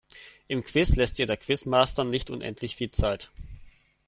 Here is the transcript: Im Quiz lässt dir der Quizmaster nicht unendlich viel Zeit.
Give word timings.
Im 0.47 0.63
Quiz 0.63 0.95
lässt 0.95 1.19
dir 1.19 1.27
der 1.27 1.37
Quizmaster 1.37 2.03
nicht 2.03 2.31
unendlich 2.31 2.75
viel 2.75 2.89
Zeit. 2.89 3.29